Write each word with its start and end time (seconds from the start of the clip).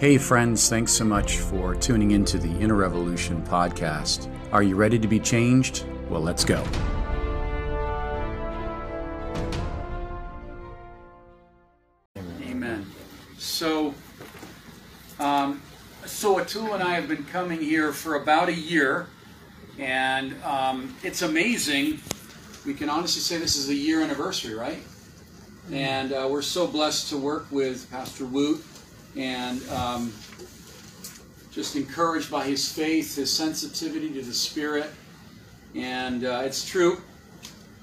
Hey, 0.00 0.16
friends, 0.16 0.66
thanks 0.70 0.92
so 0.92 1.04
much 1.04 1.40
for 1.40 1.74
tuning 1.74 2.12
into 2.12 2.38
the 2.38 2.48
Inner 2.58 2.74
Revolution 2.76 3.42
podcast. 3.42 4.34
Are 4.50 4.62
you 4.62 4.74
ready 4.74 4.98
to 4.98 5.06
be 5.06 5.20
changed? 5.20 5.84
Well, 6.08 6.22
let's 6.22 6.42
go. 6.42 6.64
Amen. 12.16 12.86
So, 13.36 13.94
um, 15.18 15.60
so 16.06 16.36
Atul 16.36 16.72
and 16.72 16.82
I 16.82 16.94
have 16.94 17.06
been 17.06 17.24
coming 17.24 17.60
here 17.60 17.92
for 17.92 18.14
about 18.14 18.48
a 18.48 18.54
year, 18.54 19.06
and 19.78 20.34
um, 20.44 20.96
it's 21.02 21.20
amazing. 21.20 22.00
We 22.64 22.72
can 22.72 22.88
honestly 22.88 23.20
say 23.20 23.36
this 23.36 23.54
is 23.54 23.68
a 23.68 23.74
year 23.74 24.00
anniversary, 24.00 24.54
right? 24.54 24.82
And 25.70 26.14
uh, 26.14 26.26
we're 26.30 26.40
so 26.40 26.66
blessed 26.66 27.10
to 27.10 27.18
work 27.18 27.48
with 27.50 27.90
Pastor 27.90 28.24
Woot 28.24 28.64
and 29.16 29.66
um, 29.70 30.12
just 31.52 31.76
encouraged 31.76 32.30
by 32.30 32.44
his 32.44 32.70
faith, 32.70 33.16
his 33.16 33.32
sensitivity 33.32 34.10
to 34.10 34.22
the 34.22 34.32
Spirit. 34.32 34.90
And 35.74 36.24
uh, 36.24 36.42
it's 36.44 36.68
true. 36.68 37.00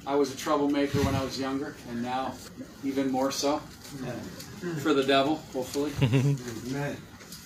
I 0.05 0.15
was 0.15 0.33
a 0.33 0.37
troublemaker 0.37 0.99
when 1.03 1.15
I 1.15 1.23
was 1.23 1.39
younger, 1.39 1.75
and 1.89 2.01
now 2.01 2.33
even 2.83 3.11
more 3.11 3.31
so. 3.31 3.61
For 4.81 4.93
the 4.93 5.03
devil, 5.03 5.35
hopefully. 5.53 5.91
Amen. 6.71 6.97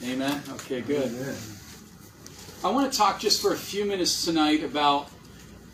Amen. 0.04 0.42
Okay, 0.52 0.82
good. 0.82 1.08
Amen. 1.08 1.36
I 2.64 2.70
want 2.70 2.92
to 2.92 2.98
talk 2.98 3.20
just 3.20 3.42
for 3.42 3.54
a 3.54 3.58
few 3.58 3.86
minutes 3.86 4.24
tonight 4.24 4.64
about 4.64 5.10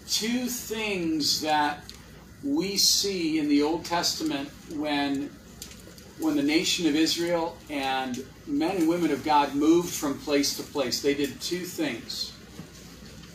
two 0.07 0.47
things 0.47 1.41
that 1.41 1.83
we 2.43 2.77
see 2.77 3.39
in 3.39 3.49
the 3.49 3.61
Old 3.61 3.85
Testament 3.85 4.49
when 4.75 5.29
when 6.19 6.35
the 6.35 6.43
nation 6.43 6.87
of 6.87 6.95
Israel 6.95 7.55
and 7.69 8.23
men 8.47 8.77
and 8.77 8.89
women 8.89 9.11
of 9.11 9.23
God 9.23 9.53
moved 9.53 9.93
from 9.93 10.17
place 10.19 10.57
to 10.57 10.63
place. 10.63 11.01
They 11.01 11.13
did 11.13 11.39
two 11.41 11.63
things. 11.63 12.33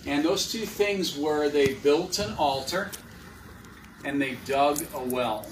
And 0.06 0.24
those 0.24 0.50
two 0.50 0.66
things 0.66 1.16
were 1.16 1.48
they 1.48 1.74
built 1.74 2.18
an 2.18 2.34
altar 2.34 2.90
and 4.04 4.20
they 4.20 4.36
dug 4.44 4.84
a 4.94 5.02
well. 5.02 5.46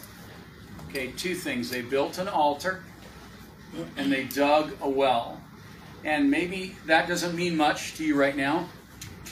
Okay, 0.88 1.12
two 1.12 1.36
things. 1.36 1.70
They 1.70 1.82
built 1.82 2.18
an 2.18 2.26
altar 2.26 2.82
and 3.96 4.10
they 4.10 4.24
dug 4.24 4.72
a 4.80 4.88
well. 4.88 5.40
And 6.04 6.30
maybe 6.30 6.74
that 6.86 7.06
doesn't 7.06 7.36
mean 7.36 7.56
much 7.56 7.94
to 7.96 8.04
you 8.04 8.16
right 8.16 8.36
now, 8.36 8.68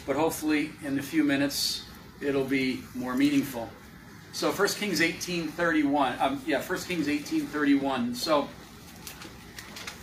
but 0.07 0.15
hopefully 0.15 0.71
in 0.85 0.99
a 0.99 1.03
few 1.03 1.25
minutes 1.25 1.85
it'll 2.21 2.45
be 2.45 2.83
more 2.95 3.17
meaningful. 3.17 3.69
So 4.33 4.53
1 4.53 4.69
Kings 4.69 5.01
18:31. 5.01 6.21
Um, 6.21 6.43
yeah, 6.47 6.63
1 6.63 6.79
Kings 6.81 7.09
18:31. 7.09 8.15
So 8.15 8.49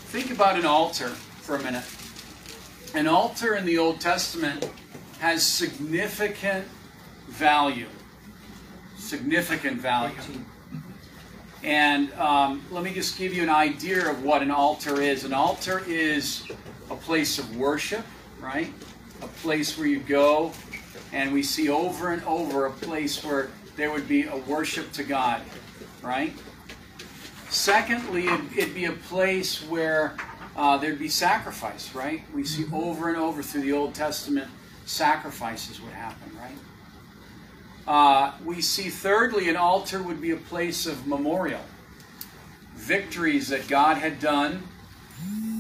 think 0.08 0.32
about 0.32 0.58
an 0.58 0.66
altar 0.66 1.10
for 1.10 1.56
a 1.56 1.64
minute. 1.64 1.84
An 2.94 3.08
altar 3.08 3.56
in 3.56 3.66
the 3.66 3.78
Old 3.78 4.00
Testament 4.00 4.70
has 5.20 5.44
significant 5.44 6.66
value. 7.28 7.88
Significant 8.98 9.80
value. 9.80 10.16
And 11.64 12.14
um, 12.14 12.64
let 12.72 12.84
me 12.84 12.94
just 12.94 13.18
give 13.18 13.34
you 13.34 13.44
an 13.44 13.50
idea 13.50 14.10
of 14.10 14.24
what 14.24 14.42
an 14.42 14.52
altar 14.52 15.02
is. 15.02 15.24
An 15.24 15.34
altar 15.34 15.84
is 15.88 16.48
a 16.92 16.96
place 16.96 17.40
of 17.40 17.58
worship, 17.58 18.06
right? 18.40 18.72
A 19.22 19.28
place 19.28 19.78
where 19.78 19.88
you 19.88 20.00
go, 20.00 20.52
and 21.12 21.34
we 21.34 21.42
see 21.42 21.70
over 21.70 22.12
and 22.12 22.24
over 22.26 22.68
a 22.68 22.72
place 22.72 23.24
where 23.24 23.50
there 23.76 23.92
would 23.92 24.08
be 24.08 24.24
a 24.24 24.38
worship 24.38 24.92
to 24.94 25.04
God, 25.04 25.42
right? 26.02 26.34
Secondly, 27.50 28.28
it, 28.28 28.42
it'd 28.58 28.76
be 28.76 28.86
a 28.86 28.92
place 28.92 29.64
where 29.64 30.16
uh, 30.56 30.78
there'd 30.78 31.00
be 31.00 31.10
sacrifice, 31.10 31.94
right? 31.94 32.24
We 32.34 32.44
see 32.44 32.66
over 32.72 33.10
and 33.10 33.18
over 33.18 33.44
through 33.44 33.62
the 33.62 33.74
Old 33.74 33.94
Testament 33.94 34.50
sacrifices 34.86 35.82
would 35.82 35.94
happen, 35.94 36.32
right? 36.40 36.58
Uh, 37.88 38.34
we 38.44 38.62
see 38.62 38.90
thirdly, 38.90 39.50
an 39.50 39.56
altar 39.56 40.02
would 40.02 40.22
be 40.22 40.32
a 40.32 40.38
place 40.38 40.86
of 40.86 41.06
memorial, 41.06 41.62
victories 42.74 43.50
that 43.50 43.68
God 43.68 43.98
had 43.98 44.20
done, 44.20 44.64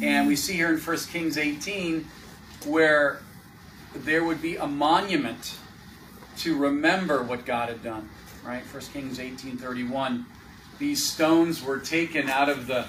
and 0.01 0.27
we 0.27 0.35
see 0.35 0.53
here 0.53 0.73
in 0.73 0.79
1 0.79 0.97
Kings 1.11 1.37
18 1.37 2.05
where 2.65 3.19
there 3.93 4.23
would 4.23 4.41
be 4.41 4.57
a 4.57 4.67
monument 4.67 5.57
to 6.38 6.57
remember 6.57 7.23
what 7.23 7.46
God 7.46 7.69
had 7.69 7.84
done. 7.84 8.09
Right? 8.44 8.63
1 8.72 8.81
Kings 8.94 9.19
18:31. 9.19 10.25
These 10.78 11.03
stones 11.03 11.63
were 11.63 11.79
taken 11.79 12.29
out 12.29 12.50
of 12.50 12.68
the 12.68 12.85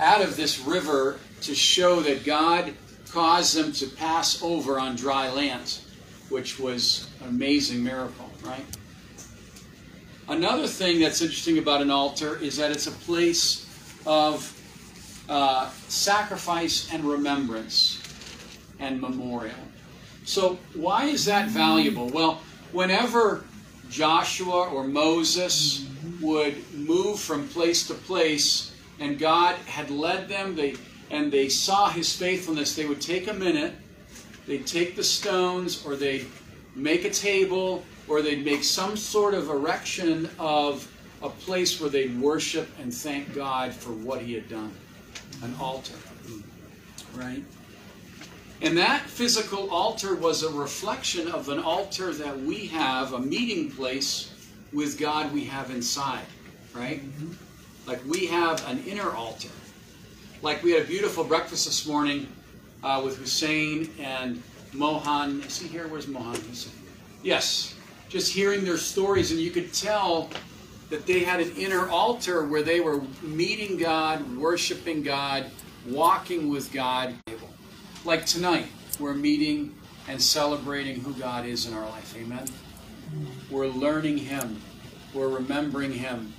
out 0.00 0.22
of 0.22 0.36
this 0.36 0.60
river 0.60 1.18
to 1.42 1.54
show 1.54 2.00
that 2.00 2.24
God 2.24 2.74
caused 3.10 3.56
them 3.56 3.72
to 3.72 3.86
pass 3.86 4.42
over 4.42 4.78
on 4.78 4.96
dry 4.96 5.30
land, 5.30 5.78
which 6.28 6.58
was 6.58 7.08
an 7.22 7.28
amazing 7.28 7.82
miracle, 7.82 8.30
right? 8.44 8.64
Another 10.28 10.66
thing 10.66 11.00
that's 11.00 11.22
interesting 11.22 11.58
about 11.58 11.82
an 11.82 11.90
altar 11.90 12.36
is 12.38 12.56
that 12.56 12.72
it's 12.72 12.88
a 12.88 12.92
place 12.92 13.66
of 14.06 14.52
uh, 15.28 15.70
sacrifice 15.88 16.92
and 16.92 17.04
remembrance 17.04 18.02
and 18.80 19.00
memorial. 19.00 19.54
So, 20.24 20.58
why 20.74 21.04
is 21.06 21.24
that 21.26 21.48
valuable? 21.48 22.08
Well, 22.08 22.40
whenever 22.72 23.44
Joshua 23.90 24.68
or 24.68 24.86
Moses 24.86 25.86
would 26.20 26.54
move 26.74 27.20
from 27.20 27.48
place 27.48 27.86
to 27.88 27.94
place 27.94 28.74
and 29.00 29.18
God 29.18 29.56
had 29.66 29.90
led 29.90 30.28
them, 30.28 30.54
they 30.54 30.76
and 31.10 31.30
they 31.30 31.48
saw 31.48 31.88
his 31.88 32.14
faithfulness, 32.14 32.74
they 32.74 32.86
would 32.86 33.00
take 33.00 33.28
a 33.28 33.32
minute, 33.32 33.74
they'd 34.46 34.66
take 34.66 34.96
the 34.96 35.04
stones, 35.04 35.84
or 35.86 35.94
they'd 35.94 36.26
make 36.74 37.04
a 37.04 37.10
table, 37.10 37.84
or 38.08 38.22
they'd 38.22 38.44
make 38.44 38.64
some 38.64 38.96
sort 38.96 39.34
of 39.34 39.48
erection 39.48 40.28
of 40.38 40.90
a 41.22 41.28
place 41.28 41.80
where 41.80 41.90
they'd 41.90 42.20
worship 42.20 42.68
and 42.80 42.92
thank 42.92 43.34
God 43.34 43.72
for 43.72 43.90
what 43.92 44.20
he 44.20 44.34
had 44.34 44.48
done. 44.48 44.72
An 45.42 45.54
altar. 45.60 45.94
Right? 47.14 47.42
And 48.62 48.78
that 48.78 49.02
physical 49.02 49.70
altar 49.70 50.14
was 50.14 50.42
a 50.42 50.50
reflection 50.50 51.28
of 51.28 51.48
an 51.48 51.58
altar 51.58 52.12
that 52.12 52.40
we 52.40 52.66
have, 52.68 53.12
a 53.12 53.18
meeting 53.18 53.70
place 53.70 54.32
with 54.72 54.98
God 54.98 55.32
we 55.32 55.44
have 55.44 55.70
inside, 55.70 56.24
right? 56.74 57.02
Like 57.86 58.00
we 58.06 58.26
have 58.26 58.66
an 58.68 58.82
inner 58.84 59.10
altar. 59.10 59.50
Like 60.42 60.62
we 60.62 60.72
had 60.72 60.82
a 60.82 60.86
beautiful 60.86 61.22
breakfast 61.24 61.66
this 61.66 61.86
morning 61.86 62.28
uh, 62.82 63.02
with 63.04 63.18
Hussein 63.18 63.90
and 64.00 64.42
Mohan. 64.72 65.42
Is 65.42 65.58
he 65.58 65.68
here? 65.68 65.88
Where's 65.88 66.08
Mohan? 66.08 66.36
Hussein? 66.36 66.72
Yes. 67.22 67.74
Just 68.08 68.32
hearing 68.32 68.64
their 68.64 68.76
stories, 68.76 69.32
and 69.32 69.40
you 69.40 69.50
could 69.50 69.72
tell 69.72 70.30
that 70.90 71.06
they 71.06 71.20
had 71.20 71.40
an 71.40 71.50
inner 71.56 71.88
altar 71.88 72.46
where 72.46 72.62
they 72.62 72.80
were 72.80 73.02
meeting 73.22 73.76
God, 73.76 74.36
worshiping 74.36 75.02
God, 75.02 75.46
walking 75.88 76.48
with 76.48 76.72
God. 76.72 77.14
Like 78.06 78.24
tonight, 78.24 78.66
we're 79.00 79.14
meeting 79.14 79.74
and 80.06 80.22
celebrating 80.22 81.00
who 81.00 81.12
God 81.14 81.44
is 81.44 81.66
in 81.66 81.74
our 81.74 81.88
life. 81.88 82.16
Amen. 82.16 82.46
We're 83.50 83.66
learning 83.66 84.18
Him. 84.18 84.62
We're 85.12 85.26
remembering 85.26 85.92
Him. 85.92 86.32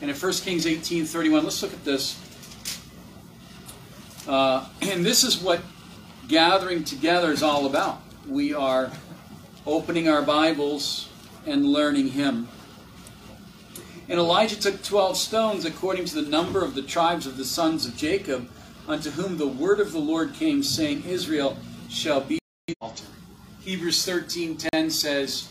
And 0.00 0.10
in 0.10 0.16
1 0.16 0.32
Kings 0.32 0.66
18 0.66 1.04
31, 1.04 1.44
let's 1.44 1.62
look 1.62 1.74
at 1.74 1.84
this. 1.84 2.18
Uh, 4.26 4.66
and 4.80 5.04
this 5.04 5.22
is 5.22 5.36
what 5.36 5.60
gathering 6.26 6.84
together 6.84 7.32
is 7.32 7.42
all 7.42 7.66
about. 7.66 8.00
We 8.26 8.54
are 8.54 8.90
opening 9.66 10.08
our 10.08 10.22
Bibles 10.22 11.10
and 11.44 11.66
learning 11.66 12.12
Him. 12.12 12.48
And 14.08 14.18
Elijah 14.18 14.58
took 14.58 14.82
12 14.82 15.18
stones 15.18 15.66
according 15.66 16.06
to 16.06 16.22
the 16.22 16.30
number 16.30 16.64
of 16.64 16.74
the 16.74 16.82
tribes 16.82 17.26
of 17.26 17.36
the 17.36 17.44
sons 17.44 17.84
of 17.84 17.94
Jacob, 17.94 18.48
unto 18.90 19.10
whom 19.10 19.38
the 19.38 19.46
word 19.46 19.78
of 19.78 19.92
the 19.92 19.98
Lord 19.98 20.34
came, 20.34 20.62
saying, 20.62 21.04
Israel 21.04 21.56
shall 21.88 22.20
be 22.20 22.40
the 22.66 22.74
altar. 22.80 23.04
Hebrews 23.60 24.04
13:10 24.04 24.90
says, 24.90 25.48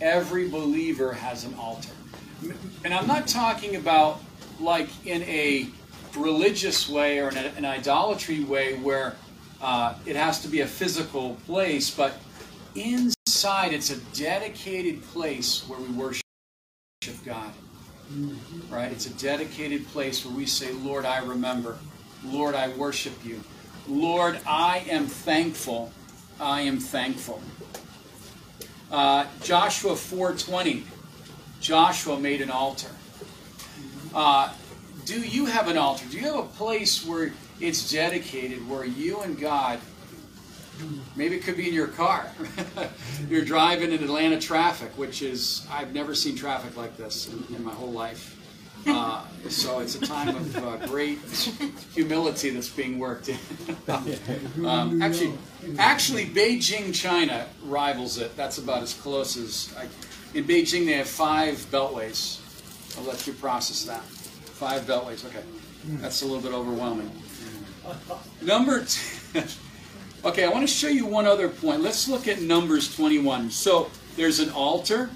every 0.00 0.48
believer 0.48 1.12
has 1.12 1.44
an 1.44 1.54
altar. 1.54 1.90
And 2.84 2.94
I'm 2.94 3.06
not 3.06 3.28
talking 3.28 3.76
about 3.76 4.22
like 4.58 4.88
in 5.06 5.22
a 5.24 5.68
religious 6.16 6.88
way 6.88 7.18
or 7.18 7.28
in 7.28 7.36
a- 7.36 7.52
an 7.56 7.64
idolatry 7.66 8.44
way 8.44 8.74
where 8.74 9.14
uh, 9.60 9.94
it 10.06 10.16
has 10.16 10.40
to 10.40 10.48
be 10.48 10.60
a 10.62 10.66
physical 10.66 11.36
place, 11.46 11.90
but 11.90 12.14
inside 12.74 13.74
it's 13.74 13.90
a 13.90 13.98
dedicated 14.14 15.02
place 15.08 15.68
where 15.68 15.78
we 15.78 15.88
worship 15.88 16.22
God. 17.26 17.52
Right? 18.70 18.90
It's 18.90 19.06
a 19.06 19.14
dedicated 19.14 19.86
place 19.88 20.24
where 20.24 20.34
we 20.34 20.46
say, 20.46 20.72
Lord, 20.72 21.04
I 21.04 21.18
remember. 21.18 21.76
Lord, 22.24 22.54
I 22.54 22.68
worship 22.68 23.24
you. 23.24 23.42
Lord, 23.88 24.38
I 24.46 24.84
am 24.88 25.06
thankful. 25.06 25.92
I 26.38 26.62
am 26.62 26.78
thankful. 26.78 27.42
Uh, 28.90 29.26
Joshua 29.42 29.92
4:20. 29.92 30.84
Joshua 31.60 32.18
made 32.18 32.40
an 32.40 32.50
altar. 32.50 32.90
Uh, 34.14 34.52
do 35.04 35.20
you 35.20 35.46
have 35.46 35.68
an 35.68 35.76
altar? 35.76 36.04
Do 36.10 36.16
you 36.16 36.24
have 36.24 36.38
a 36.38 36.48
place 36.48 37.04
where 37.04 37.32
it's 37.60 37.90
dedicated, 37.90 38.66
where 38.68 38.84
you 38.84 39.20
and 39.20 39.38
God, 39.38 39.78
maybe 41.14 41.36
it 41.36 41.42
could 41.42 41.56
be 41.56 41.68
in 41.68 41.74
your 41.74 41.88
car. 41.88 42.30
You're 43.28 43.44
driving 43.44 43.92
in 43.92 44.02
Atlanta 44.02 44.40
traffic, 44.40 44.96
which 44.96 45.20
is, 45.22 45.66
I've 45.70 45.92
never 45.94 46.14
seen 46.14 46.36
traffic 46.36 46.76
like 46.76 46.96
this 46.96 47.28
in, 47.28 47.56
in 47.56 47.64
my 47.64 47.72
whole 47.72 47.92
life. 47.92 48.39
Uh, 48.86 49.24
so 49.48 49.80
it's 49.80 49.94
a 49.94 50.00
time 50.00 50.28
of 50.28 50.56
uh, 50.56 50.86
great 50.86 51.18
humility 51.94 52.50
that's 52.50 52.68
being 52.68 52.98
worked 52.98 53.28
in. 53.28 53.38
um, 54.66 55.02
actually, 55.02 55.32
actually, 55.78 56.26
Beijing, 56.26 56.94
China 56.94 57.46
rivals 57.64 58.18
it. 58.18 58.36
That's 58.36 58.58
about 58.58 58.82
as 58.82 58.94
close 58.94 59.36
as. 59.36 59.74
I, 59.76 59.88
in 60.36 60.44
Beijing, 60.44 60.86
they 60.86 60.92
have 60.92 61.08
five 61.08 61.56
beltways. 61.70 62.38
I'll 62.96 63.04
let 63.04 63.26
you 63.26 63.32
process 63.34 63.84
that. 63.84 64.02
Five 64.02 64.82
beltways. 64.82 65.24
Okay, 65.24 65.42
that's 66.00 66.22
a 66.22 66.26
little 66.26 66.42
bit 66.42 66.52
overwhelming. 66.52 67.10
Number. 68.42 68.84
T- 68.84 69.40
okay, 70.24 70.44
I 70.44 70.48
want 70.48 70.66
to 70.66 70.72
show 70.72 70.88
you 70.88 71.06
one 71.06 71.26
other 71.26 71.48
point. 71.48 71.80
Let's 71.82 72.08
look 72.08 72.28
at 72.28 72.40
Numbers 72.40 72.94
21. 72.94 73.50
So 73.50 73.90
there's 74.16 74.38
an 74.38 74.50
altar, 74.50 75.10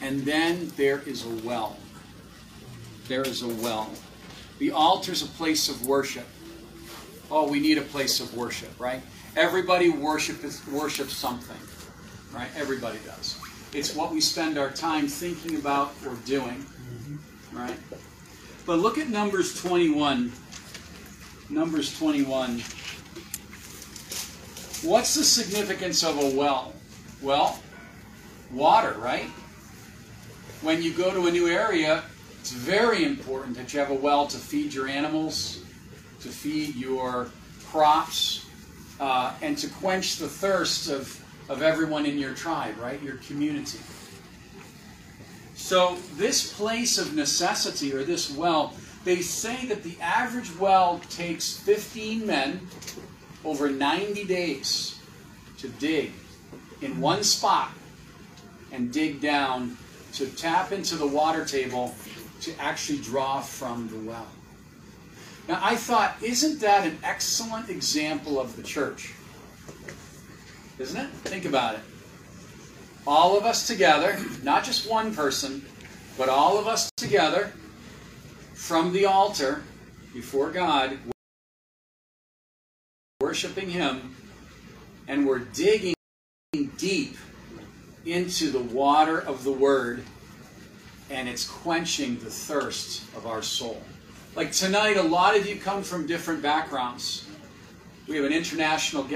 and 0.00 0.22
then 0.22 0.70
there 0.76 1.00
is 1.06 1.24
a 1.24 1.46
well 1.46 1.76
there 3.08 3.22
is 3.22 3.42
a 3.42 3.48
well. 3.48 3.90
The 4.58 4.70
altar 4.70 5.12
is 5.12 5.22
a 5.22 5.26
place 5.26 5.68
of 5.68 5.86
worship. 5.86 6.26
Oh, 7.30 7.48
we 7.50 7.58
need 7.58 7.78
a 7.78 7.82
place 7.82 8.20
of 8.20 8.34
worship, 8.36 8.78
right? 8.78 9.00
Everybody 9.36 9.88
worship, 9.88 10.42
worships 10.70 11.14
something, 11.14 11.56
right? 12.34 12.48
Everybody 12.56 12.98
does. 13.04 13.38
It's 13.72 13.94
what 13.94 14.12
we 14.12 14.20
spend 14.20 14.58
our 14.58 14.70
time 14.70 15.08
thinking 15.08 15.56
about 15.56 15.92
or 16.06 16.14
doing, 16.26 16.64
right? 17.52 17.76
But 18.66 18.78
look 18.78 18.98
at 18.98 19.08
Numbers 19.08 19.60
21. 19.60 20.32
Numbers 21.50 21.98
21. 21.98 22.62
What's 24.82 25.14
the 25.14 25.24
significance 25.24 26.04
of 26.04 26.18
a 26.18 26.36
well? 26.36 26.74
Well, 27.22 27.58
water, 28.52 28.94
right? 28.98 29.28
When 30.62 30.82
you 30.82 30.92
go 30.92 31.10
to 31.10 31.26
a 31.26 31.30
new 31.30 31.48
area, 31.48 32.04
it's 32.48 32.56
very 32.56 33.04
important 33.04 33.54
that 33.58 33.74
you 33.74 33.78
have 33.78 33.90
a 33.90 33.94
well 33.94 34.26
to 34.26 34.38
feed 34.38 34.72
your 34.72 34.88
animals, 34.88 35.62
to 36.22 36.30
feed 36.30 36.74
your 36.76 37.28
crops, 37.66 38.46
uh, 39.00 39.34
and 39.42 39.58
to 39.58 39.68
quench 39.68 40.16
the 40.16 40.28
thirst 40.28 40.88
of, 40.88 41.22
of 41.50 41.60
everyone 41.60 42.06
in 42.06 42.16
your 42.16 42.32
tribe, 42.32 42.78
right? 42.78 43.02
Your 43.02 43.16
community. 43.16 43.80
So, 45.56 45.98
this 46.16 46.54
place 46.54 46.96
of 46.96 47.14
necessity, 47.14 47.92
or 47.92 48.02
this 48.02 48.34
well, 48.34 48.72
they 49.04 49.20
say 49.20 49.66
that 49.66 49.82
the 49.82 50.00
average 50.00 50.56
well 50.56 51.02
takes 51.10 51.54
15 51.58 52.26
men 52.26 52.66
over 53.44 53.68
90 53.68 54.24
days 54.24 54.98
to 55.58 55.68
dig 55.68 56.12
in 56.80 56.98
one 56.98 57.22
spot 57.22 57.72
and 58.72 58.90
dig 58.90 59.20
down 59.20 59.76
to 60.14 60.26
tap 60.28 60.72
into 60.72 60.96
the 60.96 61.06
water 61.06 61.44
table 61.44 61.94
to 62.42 62.54
actually 62.60 62.98
draw 62.98 63.40
from 63.40 63.88
the 63.88 63.98
well. 64.08 64.28
Now, 65.48 65.60
I 65.62 65.76
thought, 65.76 66.16
isn't 66.22 66.60
that 66.60 66.86
an 66.86 66.98
excellent 67.02 67.70
example 67.70 68.38
of 68.38 68.54
the 68.56 68.62
church? 68.62 69.14
Isn't 70.78 71.00
it? 71.00 71.10
Think 71.24 71.46
about 71.46 71.76
it. 71.76 71.80
All 73.06 73.38
of 73.38 73.44
us 73.44 73.66
together, 73.66 74.18
not 74.42 74.64
just 74.64 74.88
one 74.88 75.14
person, 75.14 75.64
but 76.18 76.28
all 76.28 76.58
of 76.58 76.66
us 76.66 76.90
together 76.96 77.52
from 78.54 78.92
the 78.92 79.06
altar 79.06 79.62
before 80.12 80.50
God, 80.50 80.98
worshiping 83.20 83.70
Him, 83.70 84.14
and 85.06 85.26
we're 85.26 85.38
digging 85.38 85.94
deep 86.76 87.16
into 88.04 88.50
the 88.50 88.60
water 88.60 89.18
of 89.18 89.44
the 89.44 89.52
Word 89.52 90.02
and 91.10 91.28
it's 91.28 91.48
quenching 91.48 92.18
the 92.18 92.30
thirst 92.30 93.04
of 93.16 93.26
our 93.26 93.42
soul. 93.42 93.82
Like 94.36 94.52
tonight, 94.52 94.96
a 94.96 95.02
lot 95.02 95.36
of 95.36 95.46
you 95.46 95.56
come 95.56 95.82
from 95.82 96.06
different 96.06 96.42
backgrounds. 96.42 97.28
We 98.06 98.16
have 98.16 98.24
an 98.24 98.32
international 98.32 99.06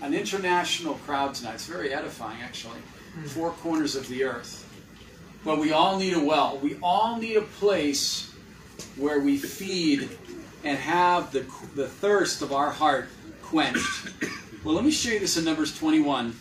an 0.00 0.14
international 0.14 0.94
crowd 0.94 1.34
tonight. 1.34 1.54
It's 1.54 1.66
very 1.66 1.92
edifying, 1.92 2.40
actually. 2.42 2.78
Hmm. 3.14 3.24
Four 3.26 3.50
corners 3.52 3.96
of 3.96 4.06
the 4.08 4.24
earth. 4.24 4.64
But 5.44 5.58
we 5.58 5.72
all 5.72 5.98
need 5.98 6.14
a 6.14 6.20
well. 6.20 6.58
We 6.58 6.76
all 6.82 7.16
need 7.18 7.36
a 7.36 7.42
place 7.42 8.32
where 8.96 9.20
we 9.20 9.36
feed 9.38 10.08
and 10.64 10.78
have 10.78 11.32
the, 11.32 11.46
the 11.74 11.86
thirst 11.86 12.42
of 12.42 12.52
our 12.52 12.70
heart 12.70 13.08
quenched. 13.42 14.12
Well, 14.64 14.74
let 14.74 14.84
me 14.84 14.90
show 14.90 15.10
you 15.10 15.20
this 15.20 15.36
in 15.36 15.44
Numbers 15.44 15.76
21. 15.78 16.34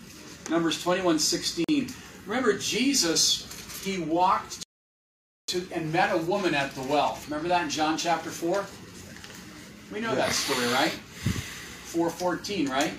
Numbers 0.49 0.81
21 0.81 1.19
16. 1.19 1.65
Remember, 2.25 2.57
Jesus, 2.57 3.83
he 3.83 3.99
walked 3.99 4.66
to, 5.47 5.65
and 5.71 5.93
met 5.93 6.13
a 6.13 6.17
woman 6.17 6.53
at 6.53 6.75
the 6.75 6.81
well. 6.81 7.17
Remember 7.29 7.47
that 7.47 7.63
in 7.63 7.69
John 7.69 7.97
chapter 7.97 8.29
4? 8.29 8.65
We 9.93 10.01
know 10.01 10.13
that 10.13 10.33
story, 10.33 10.67
right? 10.73 10.91
414, 10.91 12.69
right? 12.69 12.91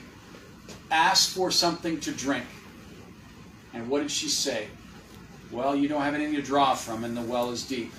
Asked 0.90 1.34
for 1.34 1.50
something 1.50 2.00
to 2.00 2.10
drink. 2.10 2.46
And 3.74 3.86
what 3.90 4.00
did 4.00 4.10
she 4.10 4.28
say? 4.28 4.68
Well, 5.50 5.76
you 5.76 5.88
don't 5.88 6.00
have 6.00 6.14
anything 6.14 6.36
to 6.36 6.42
draw 6.42 6.74
from, 6.74 7.04
and 7.04 7.14
the 7.14 7.20
well 7.20 7.50
is 7.50 7.68
deep. 7.68 7.92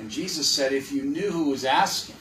And 0.00 0.10
Jesus 0.10 0.48
said, 0.48 0.72
If 0.72 0.90
you 0.90 1.04
knew 1.04 1.30
who 1.30 1.50
was 1.50 1.64
asking, 1.64 2.16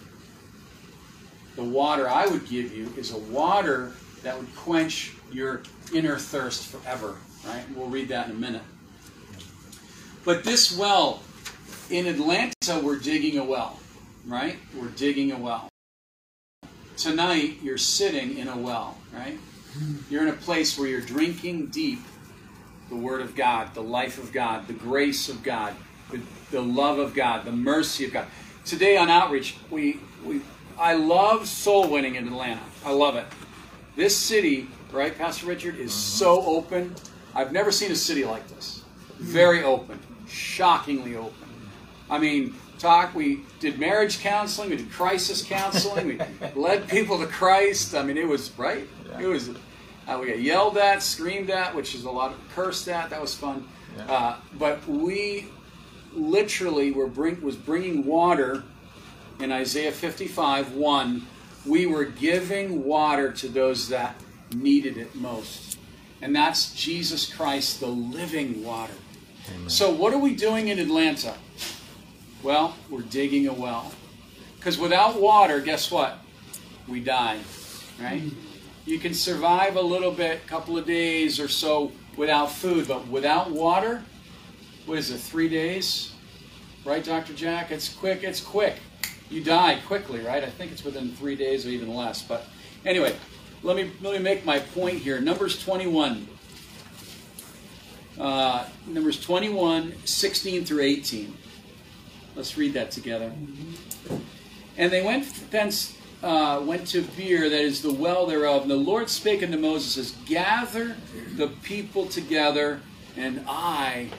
the 1.55 1.63
water 1.63 2.07
I 2.07 2.27
would 2.27 2.47
give 2.47 2.77
you 2.77 2.93
is 2.95 3.11
a 3.11 3.17
water 3.17 3.93
that 4.21 4.37
would 4.37 4.55
quench 4.55 5.13
your 5.31 5.63
inner 5.91 6.19
thirst 6.19 6.67
forever. 6.67 7.15
Right? 7.43 7.65
And 7.65 7.75
we'll 7.75 7.89
read 7.89 8.09
that 8.09 8.29
in 8.29 8.35
a 8.35 8.39
minute. 8.39 8.61
But 10.25 10.45
this 10.45 10.75
well, 10.77 11.21
in 11.89 12.07
Atlanta, 12.07 12.79
we're 12.81 12.97
digging 12.97 13.39
a 13.39 13.43
well, 13.43 13.79
right? 14.25 14.57
We're 14.73 14.87
digging 14.87 15.33
a 15.33 15.37
well. 15.37 15.67
Tonight, 16.95 17.57
you're 17.61 17.77
sitting 17.77 18.37
in 18.37 18.47
a 18.47 18.57
well, 18.57 18.97
right? 19.13 19.37
You're 20.09 20.21
in 20.21 20.29
a 20.29 20.37
place 20.37 20.77
where 20.77 20.87
you're 20.87 21.01
drinking 21.01 21.67
deep 21.67 21.99
the 22.89 22.95
Word 22.95 23.21
of 23.21 23.35
God, 23.35 23.73
the 23.73 23.81
life 23.81 24.17
of 24.17 24.31
God, 24.31 24.67
the 24.67 24.73
grace 24.73 25.27
of 25.27 25.43
God, 25.43 25.73
the, 26.09 26.21
the 26.51 26.61
love 26.61 26.99
of 26.99 27.13
God, 27.13 27.43
the 27.43 27.51
mercy 27.51 28.05
of 28.05 28.13
God. 28.13 28.27
Today 28.63 28.95
on 28.95 29.09
Outreach, 29.09 29.57
we, 29.69 29.99
we 30.23 30.41
I 30.79 30.93
love 30.93 31.47
soul 31.47 31.89
winning 31.89 32.15
in 32.15 32.27
Atlanta. 32.27 32.61
I 32.85 32.91
love 32.91 33.15
it. 33.15 33.25
This 33.97 34.15
city, 34.15 34.67
right, 34.91 35.17
Pastor 35.17 35.47
Richard, 35.47 35.75
is 35.75 35.91
so 35.91 36.39
uh-huh. 36.39 36.51
open. 36.51 36.95
I've 37.35 37.51
never 37.51 37.71
seen 37.73 37.91
a 37.91 37.95
city 37.95 38.23
like 38.23 38.47
this. 38.47 38.83
Very 39.17 39.63
open 39.63 39.99
shockingly 40.33 41.15
open. 41.15 41.49
I 42.09 42.19
mean, 42.19 42.55
talk. 42.79 43.15
We 43.15 43.41
did 43.59 43.79
marriage 43.79 44.19
counseling. 44.19 44.69
We 44.69 44.77
did 44.77 44.91
crisis 44.91 45.41
counseling. 45.41 46.07
We 46.07 46.19
led 46.55 46.87
people 46.87 47.17
to 47.19 47.27
Christ. 47.27 47.95
I 47.95 48.03
mean, 48.03 48.17
it 48.17 48.27
was 48.27 48.51
right. 48.57 48.87
Yeah. 49.09 49.21
It 49.21 49.27
was. 49.27 49.49
Uh, 50.05 50.17
we 50.19 50.27
got 50.27 50.39
yelled 50.39 50.77
at, 50.77 51.01
screamed 51.01 51.49
at, 51.49 51.73
which 51.73 51.95
is 51.95 52.03
a 52.03 52.11
lot 52.11 52.31
of 52.31 52.37
cursed 52.53 52.89
at. 52.89 53.09
That 53.09 53.21
was 53.21 53.33
fun. 53.33 53.65
Yeah. 53.95 54.11
Uh, 54.11 54.35
but 54.59 54.85
we 54.85 55.47
literally 56.13 56.91
were 56.91 57.07
bring 57.07 57.41
was 57.41 57.55
bringing 57.55 58.05
water 58.05 58.63
in 59.39 59.51
Isaiah 59.51 59.91
55 59.91 60.73
1. 60.73 61.27
We 61.65 61.85
were 61.85 62.03
giving 62.03 62.83
water 62.83 63.31
to 63.31 63.47
those 63.47 63.87
that 63.89 64.15
needed 64.53 64.97
it 64.97 65.15
most. 65.15 65.79
And 66.21 66.35
that's 66.35 66.73
Jesus 66.73 67.33
Christ, 67.33 67.79
the 67.79 67.87
living 67.87 68.63
water. 68.63 68.93
Amen. 69.49 69.69
So, 69.69 69.91
what 69.91 70.13
are 70.13 70.19
we 70.19 70.35
doing 70.35 70.69
in 70.69 70.79
Atlanta? 70.79 71.35
Well, 72.41 72.75
we're 72.89 73.01
digging 73.01 73.47
a 73.47 73.53
well. 73.53 73.91
Because 74.57 74.77
without 74.77 75.19
water, 75.19 75.59
guess 75.59 75.91
what? 75.91 76.17
We 76.87 76.99
die, 76.99 77.39
right? 78.01 78.21
Mm-hmm. 78.21 78.39
You 78.85 78.99
can 78.99 79.13
survive 79.13 79.75
a 79.75 79.81
little 79.81 80.11
bit, 80.11 80.41
a 80.45 80.47
couple 80.47 80.77
of 80.77 80.85
days 80.85 81.39
or 81.39 81.47
so 81.47 81.91
without 82.17 82.51
food, 82.51 82.87
but 82.87 83.07
without 83.07 83.51
water, 83.51 84.03
what 84.85 84.97
is 84.97 85.09
it, 85.09 85.19
three 85.19 85.47
days? 85.47 86.13
Right, 86.85 87.03
Dr. 87.03 87.33
Jack? 87.33 87.71
It's 87.71 87.87
quick, 87.87 88.23
it's 88.23 88.41
quick. 88.41 88.75
You 89.29 89.41
die 89.41 89.79
quickly, 89.87 90.19
right? 90.19 90.43
I 90.43 90.49
think 90.49 90.73
it's 90.73 90.83
within 90.83 91.11
three 91.15 91.35
days 91.35 91.65
or 91.65 91.69
even 91.69 91.93
less. 91.93 92.21
But 92.21 92.45
anyway, 92.85 93.15
let 93.63 93.77
me, 93.77 93.89
let 94.01 94.13
me 94.13 94.19
make 94.19 94.45
my 94.45 94.59
point 94.59 94.97
here. 94.97 95.21
Numbers 95.21 95.63
21 95.63 96.27
uh, 98.19 98.65
Numbers 98.87 99.19
21, 99.21 99.93
16 100.05 100.65
through 100.65 100.81
18. 100.81 101.35
Let's 102.35 102.57
read 102.57 102.73
that 102.73 102.91
together. 102.91 103.31
And 104.77 104.91
they 104.91 105.03
went 105.03 105.51
thence, 105.51 105.97
uh, 106.23 106.61
went 106.63 106.87
to 106.87 107.01
Beer, 107.01 107.49
that 107.49 107.61
is 107.61 107.81
the 107.81 107.93
well 107.93 108.25
thereof. 108.25 108.63
And 108.63 108.71
the 108.71 108.75
Lord 108.75 109.09
spake 109.09 109.43
unto 109.43 109.57
Moses, 109.57 109.93
says, 109.93 110.11
Gather 110.25 110.95
the 111.35 111.47
people 111.63 112.07
together, 112.07 112.81
and 113.15 113.43
I 113.47 114.09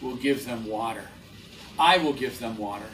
will 0.00 0.16
give 0.16 0.44
them 0.44 0.66
water. 0.66 1.04
I 1.78 1.98
will 1.98 2.12
give 2.12 2.38
them 2.38 2.58
water. 2.58 2.86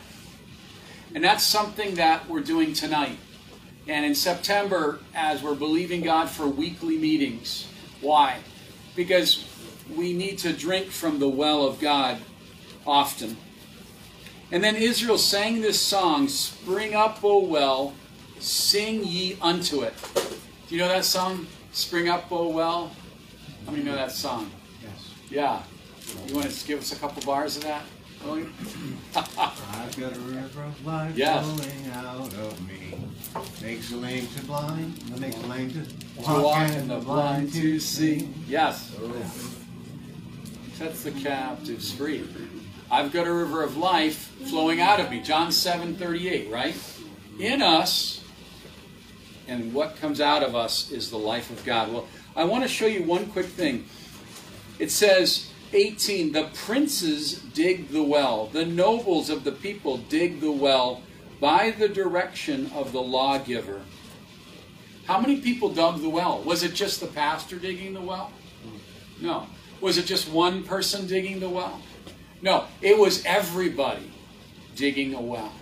And 1.14 1.24
that's 1.24 1.44
something 1.44 1.94
that 1.96 2.28
we're 2.28 2.40
doing 2.40 2.72
tonight. 2.72 3.18
And 3.88 4.04
in 4.04 4.14
September, 4.14 5.00
as 5.14 5.42
we're 5.42 5.54
believing 5.54 6.02
God 6.02 6.28
for 6.28 6.46
weekly 6.46 6.98
meetings. 6.98 7.66
Why? 8.00 8.38
Because 8.94 9.48
we 9.96 10.12
need 10.12 10.38
to 10.38 10.52
drink 10.52 10.86
from 10.90 11.18
the 11.18 11.28
well 11.28 11.66
of 11.66 11.80
God 11.80 12.18
often. 12.86 13.36
And 14.50 14.64
then 14.64 14.76
Israel 14.76 15.18
sang 15.18 15.60
this 15.60 15.80
song, 15.80 16.28
Spring 16.28 16.94
up, 16.94 17.22
O 17.22 17.40
well, 17.44 17.94
sing 18.38 19.04
ye 19.04 19.36
unto 19.42 19.82
it. 19.82 19.94
Do 20.68 20.74
you 20.74 20.80
know 20.80 20.88
that 20.88 21.04
song? 21.04 21.46
Spring 21.72 22.08
up, 22.08 22.30
O 22.32 22.48
well? 22.48 22.90
How 23.66 23.72
many 23.72 23.84
know 23.84 23.94
that 23.94 24.12
song? 24.12 24.50
Yes. 24.82 25.14
Yeah. 25.30 25.62
You 26.26 26.34
want 26.34 26.50
to 26.50 26.66
give 26.66 26.80
us 26.80 26.92
a 26.92 26.96
couple 26.96 27.22
bars 27.22 27.56
of 27.58 27.64
that? 27.64 27.82
I've 29.14 29.96
got 29.96 30.16
a 30.16 30.20
river 30.20 30.64
of 30.64 30.86
life 30.86 31.16
Yes. 31.16 31.44
flowing 31.44 31.86
out 31.94 32.34
of 32.34 32.68
me. 32.68 32.94
Makes 33.62 33.90
the 33.90 33.96
lame 33.96 34.26
to 34.26 34.42
blind, 34.44 35.20
makes 35.20 35.36
the 35.36 35.46
lame 35.46 35.70
to 35.70 35.84
to 36.24 36.42
walk 36.42 36.68
and 36.70 36.90
the 36.90 36.98
blind 36.98 37.52
to 37.52 37.78
see. 37.78 38.28
Yes. 38.48 38.92
Oh. 39.00 39.57
Sets 40.78 41.02
the 41.02 41.10
captives 41.10 41.90
free. 41.90 42.24
I've 42.88 43.12
got 43.12 43.26
a 43.26 43.32
river 43.32 43.64
of 43.64 43.76
life 43.76 44.32
flowing 44.48 44.80
out 44.80 45.00
of 45.00 45.10
me. 45.10 45.20
John 45.20 45.50
7 45.50 45.96
38, 45.96 46.52
right? 46.52 46.76
In 47.40 47.62
us, 47.62 48.22
and 49.48 49.74
what 49.74 49.96
comes 49.96 50.20
out 50.20 50.44
of 50.44 50.54
us 50.54 50.92
is 50.92 51.10
the 51.10 51.18
life 51.18 51.50
of 51.50 51.64
God. 51.64 51.92
Well, 51.92 52.06
I 52.36 52.44
want 52.44 52.62
to 52.62 52.68
show 52.68 52.86
you 52.86 53.02
one 53.02 53.26
quick 53.26 53.46
thing. 53.46 53.86
It 54.78 54.92
says, 54.92 55.50
18, 55.72 56.30
the 56.30 56.48
princes 56.54 57.40
dig 57.54 57.88
the 57.88 58.04
well, 58.04 58.46
the 58.46 58.64
nobles 58.64 59.30
of 59.30 59.42
the 59.42 59.50
people 59.50 59.96
dig 59.96 60.40
the 60.40 60.52
well 60.52 61.02
by 61.40 61.72
the 61.72 61.88
direction 61.88 62.70
of 62.72 62.92
the 62.92 63.02
lawgiver. 63.02 63.80
How 65.06 65.18
many 65.18 65.40
people 65.40 65.70
dug 65.70 66.02
the 66.02 66.08
well? 66.08 66.40
Was 66.44 66.62
it 66.62 66.72
just 66.72 67.00
the 67.00 67.08
pastor 67.08 67.56
digging 67.56 67.94
the 67.94 68.00
well? 68.00 68.30
No. 69.20 69.48
Was 69.80 69.98
it 69.98 70.06
just 70.06 70.28
one 70.28 70.64
person 70.64 71.06
digging 71.06 71.40
the 71.40 71.48
well? 71.48 71.80
No. 72.42 72.66
It 72.82 72.98
was 72.98 73.24
everybody 73.24 74.10
digging 74.76 75.14
a 75.14 75.20
well. 75.20 75.52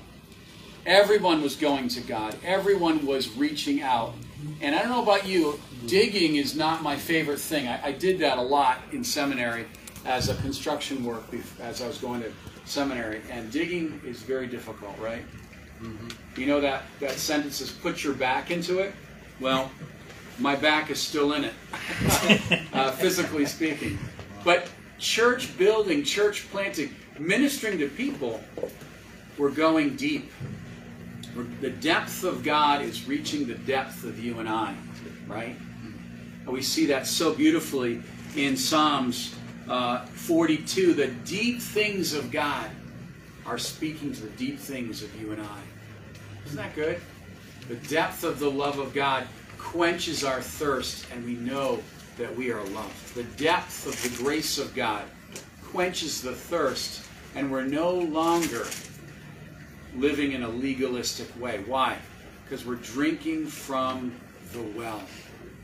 Everyone 0.84 1.42
was 1.42 1.56
going 1.56 1.88
to 1.88 2.00
God. 2.00 2.36
Everyone 2.44 3.06
was 3.06 3.36
reaching 3.36 3.82
out. 3.82 4.14
And 4.60 4.74
I 4.74 4.80
don't 4.80 4.90
know 4.90 5.02
about 5.02 5.26
you, 5.26 5.58
digging 5.86 6.36
is 6.36 6.54
not 6.54 6.82
my 6.82 6.96
favorite 6.96 7.40
thing. 7.40 7.66
I, 7.66 7.86
I 7.86 7.92
did 7.92 8.18
that 8.20 8.38
a 8.38 8.42
lot 8.42 8.78
in 8.92 9.02
seminary 9.02 9.66
as 10.04 10.28
a 10.28 10.34
construction 10.36 11.04
work 11.04 11.24
as 11.60 11.82
I 11.82 11.88
was 11.88 11.98
going 11.98 12.22
to 12.22 12.32
seminary. 12.64 13.22
And 13.30 13.50
digging 13.50 14.00
is 14.04 14.22
very 14.22 14.46
difficult, 14.46 14.96
right? 14.98 15.24
Mm-hmm. 15.82 16.40
You 16.40 16.46
know 16.46 16.60
that, 16.60 16.84
that 17.00 17.12
sentence 17.12 17.60
is 17.60 17.70
put 17.70 18.04
your 18.04 18.14
back 18.14 18.50
into 18.50 18.78
it? 18.78 18.94
Well, 19.40 19.70
my 20.38 20.54
back 20.56 20.90
is 20.90 21.00
still 21.00 21.32
in 21.32 21.44
it, 21.44 21.54
uh, 22.72 22.92
physically 22.92 23.46
speaking. 23.46 23.98
But 24.44 24.68
church 24.98 25.56
building, 25.58 26.04
church 26.04 26.48
planting, 26.50 26.94
ministering 27.18 27.78
to 27.78 27.88
people, 27.88 28.42
we're 29.38 29.50
going 29.50 29.96
deep. 29.96 30.30
We're, 31.34 31.44
the 31.60 31.70
depth 31.70 32.24
of 32.24 32.42
God 32.42 32.82
is 32.82 33.06
reaching 33.06 33.46
the 33.46 33.54
depth 33.54 34.04
of 34.04 34.18
you 34.18 34.38
and 34.38 34.48
I, 34.48 34.74
right? 35.26 35.56
And 36.44 36.48
we 36.48 36.62
see 36.62 36.86
that 36.86 37.06
so 37.06 37.34
beautifully 37.34 38.02
in 38.36 38.56
Psalms 38.56 39.34
uh, 39.68 40.06
42. 40.06 40.94
The 40.94 41.08
deep 41.08 41.60
things 41.60 42.14
of 42.14 42.30
God 42.30 42.70
are 43.44 43.58
speaking 43.58 44.12
to 44.14 44.22
the 44.22 44.30
deep 44.30 44.58
things 44.58 45.02
of 45.02 45.20
you 45.20 45.32
and 45.32 45.42
I. 45.42 45.60
Isn't 46.46 46.56
that 46.56 46.74
good? 46.74 47.00
The 47.68 47.74
depth 47.74 48.22
of 48.22 48.38
the 48.38 48.50
love 48.50 48.78
of 48.78 48.94
God 48.94 49.26
quenches 49.58 50.24
our 50.24 50.40
thirst, 50.40 51.06
and 51.12 51.24
we 51.24 51.34
know 51.34 51.82
that 52.18 52.34
we 52.34 52.50
are 52.50 52.62
loved. 52.64 53.14
The 53.14 53.24
depth 53.42 53.86
of 53.86 54.00
the 54.02 54.22
grace 54.22 54.58
of 54.58 54.74
God 54.74 55.04
quenches 55.64 56.22
the 56.22 56.32
thirst, 56.34 57.04
and 57.34 57.50
we're 57.50 57.64
no 57.64 57.90
longer 57.90 58.66
living 59.96 60.32
in 60.32 60.42
a 60.42 60.48
legalistic 60.48 61.28
way. 61.40 61.62
Why? 61.66 61.96
Because 62.44 62.64
we're 62.64 62.76
drinking 62.76 63.46
from 63.46 64.12
the 64.52 64.62
well, 64.78 65.02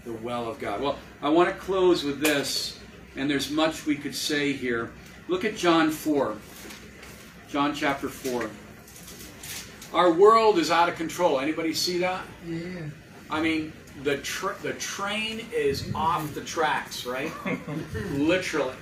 the 0.04 0.12
well 0.14 0.48
of 0.48 0.58
God. 0.58 0.80
Well, 0.80 0.98
I 1.22 1.28
want 1.28 1.48
to 1.48 1.54
close 1.54 2.04
with 2.04 2.20
this, 2.20 2.78
and 3.16 3.30
there's 3.30 3.50
much 3.50 3.86
we 3.86 3.96
could 3.96 4.14
say 4.14 4.52
here. 4.52 4.90
Look 5.28 5.44
at 5.44 5.56
John 5.56 5.90
4. 5.90 6.36
John 7.48 7.74
chapter 7.74 8.08
4. 8.08 8.50
Our 9.94 10.12
world 10.12 10.58
is 10.58 10.70
out 10.70 10.88
of 10.88 10.96
control. 10.96 11.38
Anybody 11.38 11.74
see 11.74 11.98
that? 11.98 12.24
Yeah. 12.46 12.80
I 13.30 13.40
mean, 13.40 13.72
the 14.02 14.18
tr- 14.18 14.58
the 14.62 14.72
train 14.74 15.46
is 15.54 15.90
off 15.94 16.34
the 16.34 16.40
tracks, 16.40 17.06
right? 17.06 17.32
Literally, 18.12 18.74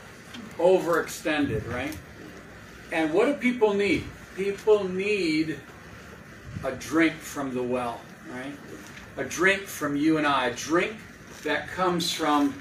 overextended, 0.59 1.71
right? 1.73 1.97
And 2.93 3.13
what 3.13 3.27
do 3.27 3.35
people 3.35 3.75
need? 3.75 4.05
People 4.37 4.85
need 4.85 5.59
a 6.65 6.73
drink 6.73 7.15
from 7.15 7.55
the 7.55 7.63
well, 7.63 8.01
right? 8.33 8.53
A 9.17 9.25
drink 9.25 9.63
from 9.63 9.97
you 9.97 10.19
and 10.19 10.27
I, 10.27 10.47
a 10.47 10.55
drink 10.55 10.97
that 11.43 11.69
comes 11.69 12.13
from 12.13 12.61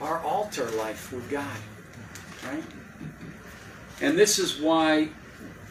our 0.00 0.18
altar 0.20 0.70
life 0.72 1.12
with 1.12 1.28
God, 1.30 1.56
right? 2.46 2.64
And 4.00 4.18
this 4.18 4.38
is 4.38 4.60
why 4.60 5.08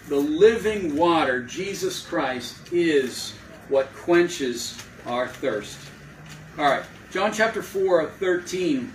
the 0.08 0.16
living 0.18 0.96
water, 0.96 1.44
Jesus 1.44 2.06
Christ, 2.06 2.58
is 2.72 3.34
what 3.70 3.94
quenches 3.94 4.78
our 5.06 5.28
thirst. 5.28 5.80
All 6.56 6.66
right, 6.66 6.84
John 7.10 7.34
chapter 7.34 7.64
4, 7.64 8.12
13. 8.12 8.94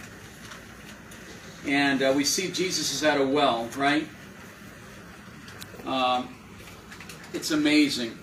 And 1.67 2.03
uh, 2.03 2.13
we 2.15 2.23
see 2.23 2.53
Jesus 2.53 2.95
is 2.95 3.03
at 3.03 3.21
a 3.21 3.27
well, 3.27 3.69
right? 3.77 4.07
Um, 5.85 6.37
it's 7.35 7.51
amazing. 7.51 8.17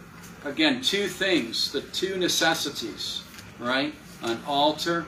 Again, 0.46 0.82
two 0.82 1.10
things, 1.10 1.74
the 1.74 1.82
two 1.82 2.16
necessities, 2.16 3.26
right? 3.60 3.94
An 4.22 4.40
altar 4.48 5.06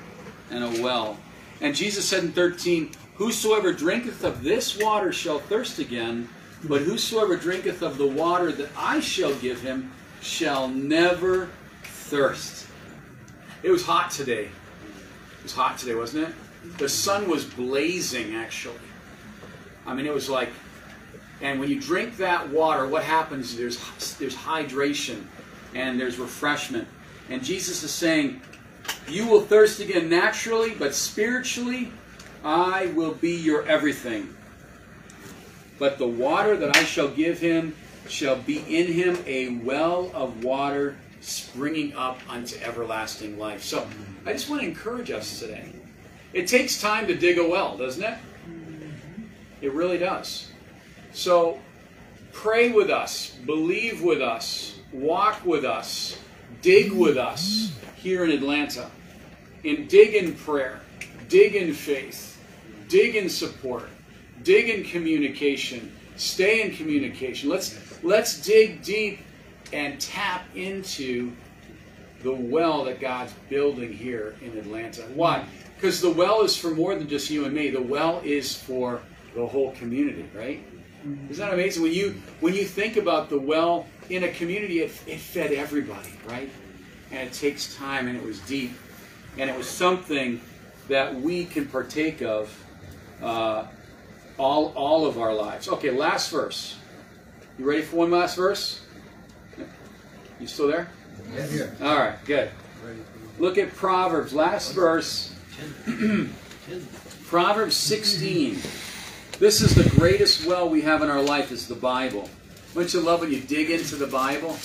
and 0.51 0.61
a 0.61 0.83
well. 0.83 1.17
And 1.61 1.73
Jesus 1.73 2.03
said 2.03 2.25
in 2.25 2.33
13, 2.33 2.91
Whosoever 3.15 3.71
drinketh 3.71 4.25
of 4.25 4.43
this 4.43 4.77
water 4.77 5.13
shall 5.13 5.39
thirst 5.39 5.79
again, 5.79 6.27
but 6.65 6.81
whosoever 6.81 7.37
drinketh 7.37 7.81
of 7.81 7.97
the 7.97 8.05
water 8.05 8.51
that 8.51 8.71
I 8.75 8.99
shall 8.99 9.33
give 9.35 9.61
him 9.61 9.93
shall 10.19 10.67
never 10.67 11.49
thirst. 11.83 12.66
It 13.63 13.71
was 13.71 13.83
hot 13.83 14.11
today. 14.11 14.45
It 14.45 15.43
was 15.43 15.53
hot 15.53 15.77
today, 15.77 15.95
wasn't 15.95 16.29
it? 16.29 16.77
The 16.77 16.89
sun 16.89 17.29
was 17.29 17.45
blazing, 17.45 18.35
actually. 18.35 18.75
I 19.85 19.93
mean, 19.93 20.05
it 20.05 20.13
was 20.13 20.29
like, 20.29 20.49
and 21.41 21.59
when 21.59 21.69
you 21.69 21.79
drink 21.79 22.17
that 22.17 22.49
water, 22.49 22.87
what 22.87 23.03
happens? 23.03 23.55
There's 23.55 23.77
there's 24.17 24.35
hydration, 24.35 25.23
and 25.73 25.99
there's 25.99 26.17
refreshment. 26.17 26.87
And 27.29 27.43
Jesus 27.43 27.83
is 27.83 27.91
saying, 27.91 28.41
you 29.07 29.27
will 29.27 29.41
thirst 29.41 29.79
again 29.79 30.09
naturally, 30.09 30.73
but 30.73 30.93
spiritually, 30.93 31.91
I 32.43 32.87
will 32.87 33.13
be 33.13 33.35
your 33.35 33.65
everything. 33.65 34.33
But 35.79 35.97
the 35.97 36.07
water 36.07 36.57
that 36.57 36.75
I 36.75 36.83
shall 36.83 37.09
give 37.09 37.39
him 37.39 37.75
shall 38.07 38.37
be 38.37 38.59
in 38.59 38.91
him 38.91 39.17
a 39.25 39.57
well 39.57 40.11
of 40.13 40.43
water 40.43 40.95
springing 41.27 41.93
up 41.93 42.19
unto 42.29 42.57
everlasting 42.59 43.37
life. 43.37 43.63
So 43.63 43.87
I 44.25 44.33
just 44.33 44.49
want 44.49 44.61
to 44.61 44.67
encourage 44.67 45.11
us 45.11 45.39
today. 45.39 45.69
It 46.33 46.47
takes 46.47 46.81
time 46.81 47.07
to 47.07 47.15
dig 47.15 47.37
a 47.37 47.47
well, 47.47 47.77
doesn't 47.77 48.03
it? 48.03 48.17
It 49.61 49.73
really 49.73 49.97
does. 49.97 50.51
So 51.11 51.59
pray 52.31 52.71
with 52.71 52.89
us, 52.89 53.31
believe 53.45 54.01
with 54.01 54.21
us, 54.21 54.79
walk 54.93 55.45
with 55.45 55.65
us, 55.65 56.17
dig 56.61 56.91
with 56.91 57.17
us 57.17 57.73
here 57.95 58.23
in 58.23 58.31
Atlanta. 58.31 58.89
And 59.65 59.89
dig 59.89 60.13
in 60.13 60.35
prayer, 60.35 60.79
dig 61.27 61.55
in 61.55 61.73
faith, 61.73 62.41
dig 62.87 63.15
in 63.15 63.27
support, 63.27 63.89
dig 64.43 64.69
in 64.69 64.83
communication, 64.83 65.91
stay 66.15 66.61
in 66.61 66.75
communication. 66.75 67.49
Let's 67.49 68.01
let's 68.03 68.39
dig 68.39 68.83
deep 68.83 69.19
and 69.73 69.99
tap 69.99 70.45
into 70.55 71.31
the 72.23 72.33
well 72.33 72.85
that 72.85 72.99
God's 72.99 73.33
building 73.49 73.93
here 73.93 74.35
in 74.41 74.57
Atlanta. 74.57 75.03
Why? 75.13 75.45
Because 75.75 76.01
the 76.01 76.11
well 76.11 76.41
is 76.41 76.57
for 76.57 76.71
more 76.71 76.95
than 76.95 77.07
just 77.07 77.29
you 77.29 77.45
and 77.45 77.53
me. 77.53 77.69
The 77.69 77.81
well 77.81 78.21
is 78.23 78.55
for 78.55 79.01
the 79.35 79.45
whole 79.45 79.71
community, 79.73 80.27
right? 80.35 80.63
Isn't 81.29 81.45
that 81.45 81.53
amazing? 81.53 81.83
When 81.83 81.93
you 81.93 82.15
when 82.39 82.53
you 82.53 82.65
think 82.65 82.97
about 82.97 83.29
the 83.29 83.39
well 83.39 83.85
in 84.09 84.23
a 84.23 84.29
community, 84.29 84.79
it, 84.79 84.91
it 85.05 85.19
fed 85.19 85.51
everybody, 85.51 86.11
right? 86.27 86.49
And 87.11 87.27
it 87.27 87.33
takes 87.33 87.75
time, 87.75 88.07
and 88.07 88.17
it 88.17 88.23
was 88.23 88.39
deep, 88.41 88.71
and 89.37 89.49
it 89.49 89.55
was 89.55 89.69
something 89.69 90.41
that 90.89 91.13
we 91.15 91.45
can 91.45 91.65
partake 91.65 92.21
of 92.21 92.51
uh, 93.21 93.65
all 94.37 94.73
all 94.75 95.05
of 95.05 95.19
our 95.19 95.33
lives. 95.33 95.69
Okay, 95.69 95.91
last 95.91 96.31
verse. 96.31 96.77
You 97.57 97.65
ready 97.65 97.83
for 97.83 97.97
one 97.97 98.11
last 98.11 98.35
verse? 98.35 98.81
You 100.39 100.47
still 100.47 100.67
there? 100.67 100.89
Yeah, 101.35 101.47
here. 101.47 101.75
All 101.81 101.95
right, 101.95 102.23
good. 102.25 102.51
Look 103.39 103.57
at 103.57 103.73
Proverbs, 103.75 104.33
last 104.33 104.73
verse. 104.73 105.33
Proverbs 107.27 107.75
16. 107.75 108.59
This 109.39 109.61
is 109.61 109.75
the 109.75 109.89
greatest 109.97 110.45
well 110.45 110.69
we 110.69 110.81
have 110.81 111.01
in 111.01 111.09
our 111.09 111.21
life 111.21 111.51
is 111.51 111.67
the 111.67 111.75
Bible. 111.75 112.29
Don't 112.73 112.91
you 112.93 112.99
love 113.01 113.21
when 113.21 113.31
you 113.31 113.41
dig 113.41 113.69
into 113.69 113.95
the 113.95 114.07
Bible? 114.07 114.57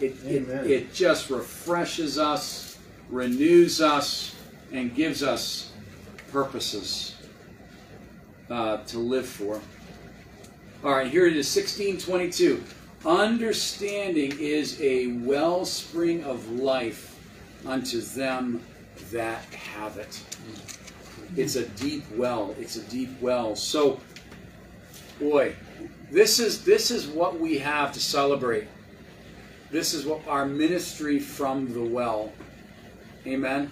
It, 0.00 0.16
it, 0.24 0.48
it 0.68 0.94
just 0.94 1.30
refreshes 1.30 2.18
us, 2.18 2.78
renews 3.08 3.80
us, 3.80 4.34
and 4.72 4.94
gives 4.94 5.22
us 5.22 5.72
purposes 6.30 7.16
uh, 8.50 8.78
to 8.78 8.98
live 8.98 9.26
for. 9.26 9.60
All 10.84 10.92
right, 10.92 11.10
here 11.10 11.26
it 11.26 11.36
is 11.36 11.54
1622. 11.54 12.62
Understanding 13.06 14.32
is 14.40 14.80
a 14.80 15.06
wellspring 15.18 16.24
of 16.24 16.50
life 16.50 17.16
unto 17.64 18.00
them 18.00 18.60
that 19.12 19.44
have 19.54 19.96
it. 19.96 20.20
It's 21.36 21.54
a 21.54 21.68
deep 21.68 22.04
well. 22.16 22.52
It's 22.58 22.74
a 22.74 22.82
deep 22.82 23.10
well. 23.20 23.54
So, 23.54 24.00
boy, 25.20 25.54
this 26.10 26.40
is 26.40 26.64
this 26.64 26.90
is 26.90 27.06
what 27.06 27.38
we 27.38 27.58
have 27.58 27.92
to 27.92 28.00
celebrate. 28.00 28.66
This 29.70 29.94
is 29.94 30.04
what 30.04 30.26
our 30.26 30.44
ministry 30.44 31.20
from 31.20 31.72
the 31.72 31.82
well. 31.82 32.32
Amen. 33.24 33.70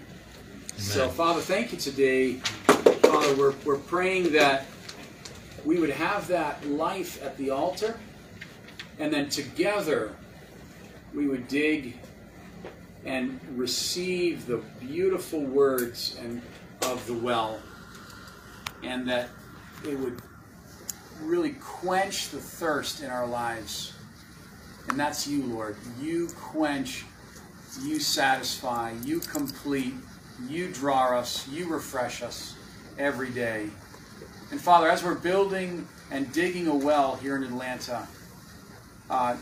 So, 0.77 1.09
Father, 1.09 1.41
thank 1.41 1.73
you 1.73 1.79
today. 1.79 2.35
Father, 2.35 3.35
we're, 3.35 3.55
we're 3.65 3.79
praying 3.79 4.33
that 4.33 4.67
we 5.65 5.79
would 5.79 5.91
have 5.91 6.29
that 6.29 6.67
life 6.67 7.23
at 7.23 7.37
the 7.37 7.51
altar, 7.51 7.99
and 8.99 9.13
then 9.13 9.29
together 9.29 10.15
we 11.13 11.29
would 11.29 11.49
dig 11.49 11.99
and 13.05 13.39
receive 13.57 14.47
the 14.47 14.63
beautiful 14.81 15.41
words 15.41 16.17
and 16.21 16.41
of 16.83 17.07
the 17.07 17.15
well, 17.15 17.61
and 18.83 19.09
that 19.09 19.29
it 19.87 19.99
would 19.99 20.21
really 21.23 21.53
quench 21.61 22.31
the 22.31 22.39
thirst 22.39 23.03
in 23.03 23.11
our 23.11 23.27
lives. 23.27 23.95
And 24.89 24.99
that's 24.99 25.27
you, 25.27 25.43
Lord. 25.45 25.77
You 26.01 26.29
quench, 26.37 27.05
you 27.83 27.99
satisfy, 28.01 28.93
you 29.03 29.21
complete, 29.21 29.95
you 30.49 30.71
draw 30.73 31.19
us, 31.19 31.49
you 31.49 31.69
refresh 31.69 32.23
us 32.23 32.57
every 32.99 33.31
day. 33.31 33.69
And 34.51 34.61
Father, 34.61 34.89
as 34.89 35.03
we're 35.03 35.15
building 35.15 35.87
and 36.11 36.31
digging 36.33 36.69
a 36.69 36.75
well 36.75 37.17
here 37.17 37.37
in 37.37 37.45
Atlanta, 37.45 38.07
uh, 39.11 39.37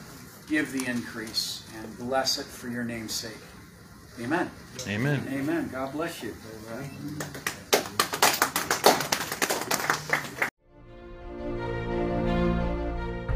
give 0.48 0.72
the 0.72 0.86
increase 0.86 1.66
and 1.78 1.98
bless 1.98 2.38
it 2.38 2.46
for 2.46 2.68
your 2.68 2.84
name's 2.84 3.12
sake. 3.12 3.38
Amen. 4.20 4.50
Amen. 4.86 5.26
Amen. 5.32 5.68
God 5.72 5.92
bless 5.92 6.22
you. 6.22 6.34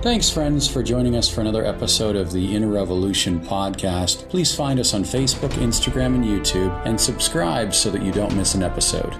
Thanks, 0.02 0.30
friends, 0.30 0.68
for 0.68 0.84
joining 0.84 1.16
us 1.16 1.28
for 1.28 1.40
another 1.40 1.64
episode 1.64 2.14
of 2.14 2.30
the 2.30 2.54
Inner 2.54 2.68
Revolution 2.68 3.40
podcast. 3.40 4.28
Please 4.28 4.54
find 4.54 4.78
us 4.78 4.94
on 4.94 5.02
Facebook, 5.02 5.50
Instagram, 5.54 6.14
and 6.14 6.24
YouTube, 6.24 6.86
and 6.86 7.00
subscribe 7.00 7.74
so 7.74 7.90
that 7.90 8.02
you 8.02 8.12
don't 8.12 8.36
miss 8.36 8.54
an 8.54 8.62
episode. 8.62 9.16